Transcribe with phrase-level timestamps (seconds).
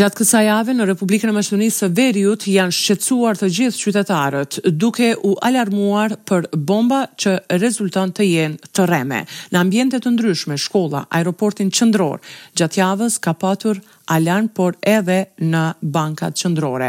[0.00, 5.10] Gjatë kësa jave në Republikën e Mashtunisë së Veriut janë shqetsuar të gjithë qytetarët duke
[5.28, 9.18] u alarmuar për bomba që rezulton të jenë të reme.
[9.52, 12.24] Në ambjente të ndryshme, shkolla, aeroportin qëndror,
[12.56, 15.60] gjatë javës ka patur Alan, por edhe në
[15.94, 16.88] bankat qëndrore.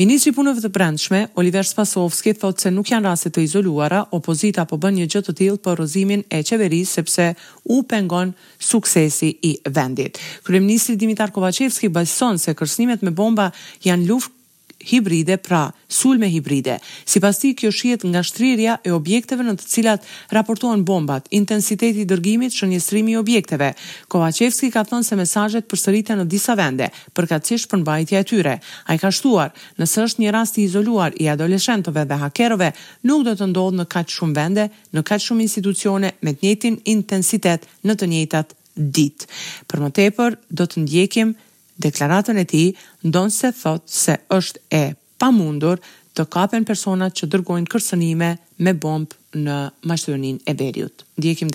[0.00, 4.78] Ministri punëve të brendshme, Oliver Spasovski, thot se nuk janë rastet të izoluara, opozita po
[4.82, 7.28] bën një gjë të tillë për rozimin e qeverisë sepse
[7.76, 8.32] u pengon
[8.72, 10.18] suksesi i vendit.
[10.48, 13.52] Kryeministri Dimitar Kovacevski bajson se kërcënimet me bomba
[13.86, 14.36] janë luftë
[14.80, 16.78] hibride, pra sulme hibride.
[17.04, 22.04] Si pas ti, kjo shiet nga shtrirja e objekteve në të cilat raportohen bombat, intensiteti
[22.08, 23.72] dërgimit shënjestrimi i objekteve.
[24.08, 28.54] Kovacevski ka thënë se mesajet përsërite në disa vende, përkatsish për nbajtja e tyre.
[28.86, 32.72] A i ka shtuar, nëse është një rast i izoluar i adoleshentove dhe hakerove,
[33.10, 36.80] nuk do të ndodhë në kaqë shumë vende, në kaqë shumë institucione me të njëtin
[36.94, 39.26] intensitet në të njëtat ditë.
[39.66, 41.46] Për më tepër, do të ndjekim një
[41.78, 42.74] Deklaratën e tij
[43.06, 45.78] ndonë se thot se është е e pamundur
[46.18, 48.30] të kapen personat që dërgojnë kërcënime
[48.64, 51.04] me bombë në Maqedoninë e Veriut.
[51.18, 51.48] Ndjekim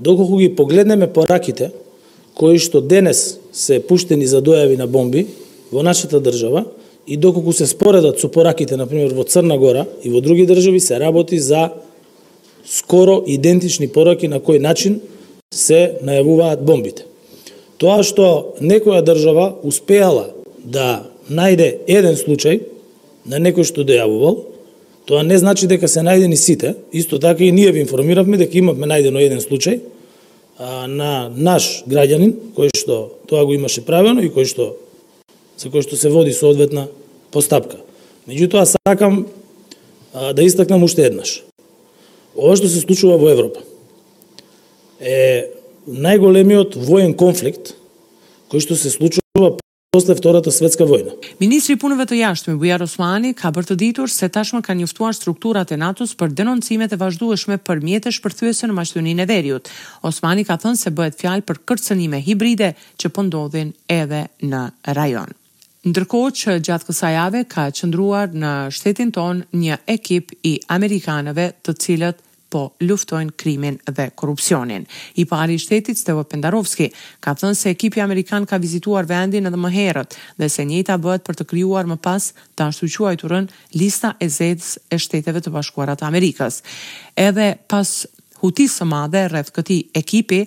[0.00, 1.72] Доколку ги погледнеме пораките
[2.34, 5.26] кои што денес се пуштени за дојави на бомби
[5.72, 6.64] во нашата држава
[7.06, 10.80] и доколку се споредат со пораките на пример во Црна Гора и во други држави
[10.80, 11.70] се работи за
[12.66, 15.00] скоро идентични пораки на кој начин
[15.54, 17.04] се најавуваат бомбите.
[17.80, 20.28] Тоа што некоја држава успеала
[20.62, 22.60] да најде еден случај
[23.26, 24.42] на некој што дејавувал,
[25.08, 26.74] тоа не значи дека се најдени сите.
[26.92, 29.80] Исто така и ние ви информиравме дека имавме најдено еден случај
[30.58, 34.76] а, на наш граѓанин, кој што тоа го имаше правено и кој што
[35.58, 36.86] за кој што се води соодветна
[37.34, 37.78] постапка.
[38.28, 39.26] Меѓутоа сакам
[40.12, 41.42] а, да истакнам уште еднаш.
[42.36, 43.62] Ова што се случува во Европа
[45.00, 45.50] е
[45.86, 47.72] najgolemiot vojen konflikt,
[48.48, 49.20] koj shtu se sluču
[49.94, 51.10] posle vtorata svetska vojna.
[51.38, 55.70] Ministri punëve të jashtë Bujar Osmani ka për të ditur se tashmë ka njëftuar strukturat
[55.72, 59.70] e natus për denoncimet e vazhdueshme për mjetë e shpërthyese në mashtunin e veriut.
[60.02, 64.64] Osmani ka thënë se bëhet fjalë për kërcenime hibride që pëndodhin po edhe në
[64.98, 65.30] rajon.
[65.86, 72.22] Ndërkohë që gjatë kësajave ka qëndruar në shtetin ton një ekip i Amerikanëve të cilët
[72.54, 74.84] po luftojnë krimin dhe korrupsionin.
[75.20, 76.86] I pari i shtetit Stevo Pendarovski
[77.24, 81.26] ka thënë se ekipi amerikan ka vizituar vendin edhe më herët dhe se njëta bëhet
[81.26, 83.50] për të krijuar më pas të ashtuquajturën
[83.80, 86.60] lista e zeze e shteteve të bashkuara të Amerikës.
[87.26, 88.04] Edhe pas
[88.44, 90.44] hutisë së madhe rreth këtij ekipi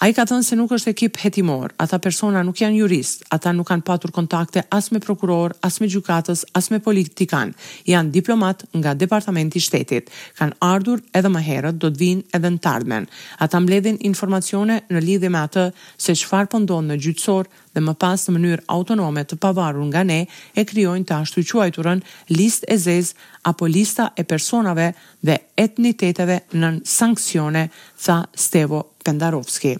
[0.00, 3.50] A i ka thënë se nuk është ekip hetimor, ata persona nuk janë jurist, ata
[3.52, 7.52] nuk kanë patur kontakte as me prokuror, as me gjukatës, as me politikan,
[7.84, 10.08] janë diplomat nga departamenti shtetit,
[10.40, 13.10] kanë ardhur edhe më herët do të vinë edhe në tardmen.
[13.44, 15.66] Ata mbledhin informacione në lidhje me atë
[16.00, 20.02] se qëfar pëndonë po në gjytsor dhe më pas në mënyrë autonome të pavarur nga
[20.06, 20.20] ne
[20.58, 22.02] e krijojnë të ashtu quajturën
[22.34, 23.12] listë e zez
[23.50, 24.90] apo lista e personave
[25.24, 27.68] dhe etniteteve nën sankcione,
[28.00, 29.76] tha Stevo Pendarovski.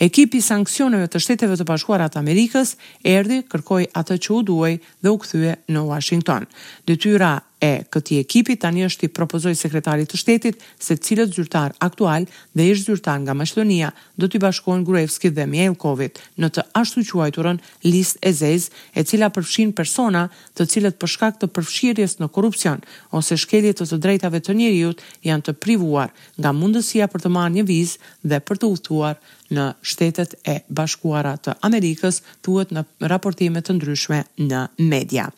[0.00, 2.74] Ekipi sankcioneve të shteteve të bashkuarat Amerikës
[3.08, 6.44] erdi, kërkoj atë që u duaj dhe u këthye në Washington.
[6.88, 12.26] Detyra, e këti ekipi tani është i propozoj sekretarit të shtetit se cilët zyrtar aktual
[12.54, 17.58] dhe ish zyrtar nga Maqedonia do t'i bashkojnë Gruevski dhe Mielkovit në të ashtu quajturën
[17.82, 22.84] list e zez e cila përfshin persona të cilët përshkak të përfshirjes në korupcion
[23.18, 27.54] ose shkelje të të drejtave të njeriut janë të privuar nga mundësia për të marrë
[27.58, 29.18] një vizë dhe për të uhtuar
[29.54, 35.28] në shtetet e bashkuara të Amerikës, thuhet në raportime të ndryshme në media.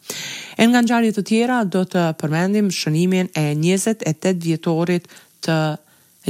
[0.61, 5.09] E nga ngjarjet të tjera do të përmendim shënimin e 28 vjetorit
[5.47, 5.61] të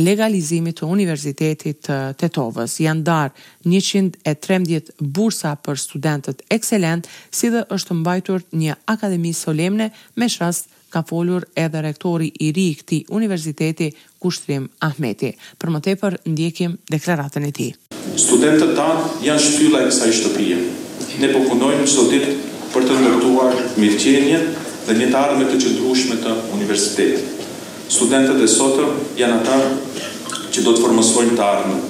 [0.00, 2.76] legalizimit të Universitetit të Tetovës.
[2.84, 10.28] Janë darë 113 bursa për studentët ekselent, si dhe është mbajtur një akademi solemne me
[10.30, 15.30] shrast ka folur edhe rektori i ri i këtij universiteti Kushtrim Ahmeti.
[15.60, 17.70] Për më tepër ndjekim deklaratën e tij.
[18.24, 20.58] Studentët tan janë shtylla e kësaj shtëpie.
[21.22, 22.34] Ne po punojmë çdo ditë
[22.74, 24.44] për të ndërtuar mirëqenien
[24.88, 27.46] dhe një të ardhme të qëndrushme të universitetit.
[27.90, 29.60] Studentët e sotëm janë ata
[30.54, 31.80] që do të formësojnë të ardhme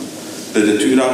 [0.55, 1.11] dhe detyra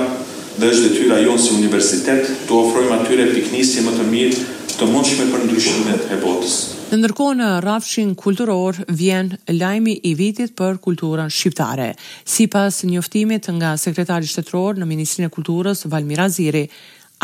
[0.57, 4.47] dhe është detyra jonë si universitet të ofrojmë atyre piknisje më të mirë
[4.79, 6.57] të mundshme për ndryshimet e botës.
[6.87, 11.89] Në ndërkohë në rafshin kulturor vjen lajmi i vitit për kulturën shqiptare.
[12.23, 16.63] Si pas njoftimit nga sekretari shtetëror në Ministrinë e Kulturës, Valmir Aziri,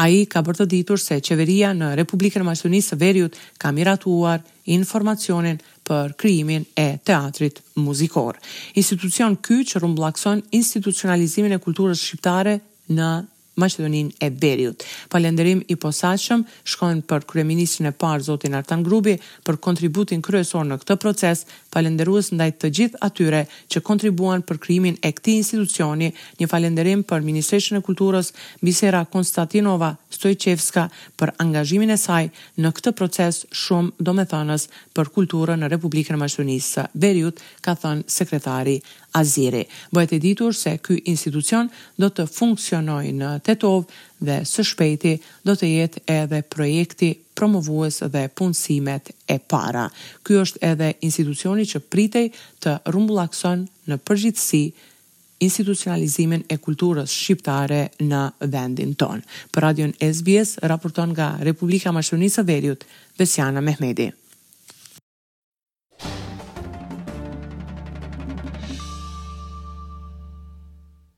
[0.02, 4.42] a i ka bërë të ditur se qeveria në Republikën Maqedonisë Verjut Veriut ka miratuar
[4.66, 8.42] informacionin për kryimin e teatrit muzikor.
[8.74, 12.58] Institucion ky që rumblakson institucionalizimin e kulturës shqiptare
[12.90, 13.12] në
[13.54, 14.82] Maqedonin e Veriut.
[15.12, 20.78] Falenderim i posashëm, shkojnë për kreministrin e parë, Zotin Artan Grubi, për kontributin kryesor në
[20.82, 26.08] këtë proces, falenderuës ndaj të gjithë atyre që kontribuan për kryimin e këti institucioni,
[26.40, 28.32] një falenderim për Ministreshën e Kulturës,
[28.64, 30.86] Bisera Konstantinova Stojqevska,
[31.18, 32.24] për angazhimin e saj
[32.60, 36.88] në këtë proces shumë domethënës për kulturën në Republikën Maqedonisë.
[37.04, 38.78] Veriut, ka thënë sekretari
[39.12, 39.66] Aziri.
[39.92, 41.68] Bëhet e ditur se ky institucion
[42.00, 43.82] do të funksionojë në Tetov
[44.24, 45.12] dhe së shpejti
[45.46, 49.84] do të jetë edhe projekti promovues dhe punësimet e para.
[50.24, 52.30] Ky është edhe institucioni që pritej
[52.64, 54.62] të rrumbullakson në përgjithësi
[55.42, 58.22] institucionalizimin e kulturës shqiptare në
[58.52, 59.24] vendin tonë.
[59.52, 62.84] Për radion SBS, raporton nga Republika së Veriut,
[63.18, 64.12] Besjana Mehmedi.